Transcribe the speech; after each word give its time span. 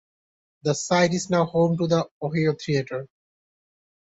The 0.63 0.73
site 0.73 1.13
is 1.13 1.29
now 1.29 1.45
home 1.45 1.77
to 1.77 1.85
the 1.85 2.09
Ohio 2.23 2.55
Theatre. 2.55 3.07